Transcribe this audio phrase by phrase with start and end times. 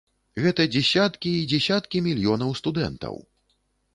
[0.43, 3.21] Гэта дзесяткі і дзесяткі мільёнаў студэнтаў!